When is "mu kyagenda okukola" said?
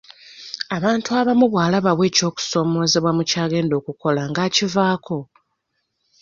3.17-4.21